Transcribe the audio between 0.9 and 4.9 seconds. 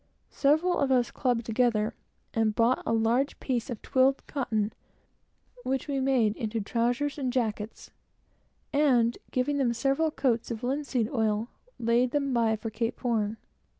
us clubbed together and bought a large piece of twilled cotton,